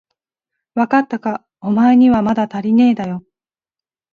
[0.73, 3.23] わかったか、おまえにはまだたりねえだよ。